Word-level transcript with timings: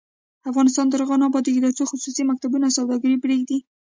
افغانستان 0.49 0.85
تر 0.89 0.99
هغو 1.03 1.15
نه 1.21 1.25
ابادیږي، 1.29 1.61
ترڅو 1.65 1.83
خصوصي 1.91 2.23
مکتبونه 2.31 2.67
سوداګري 2.77 3.17
پریږدي. 3.23 3.57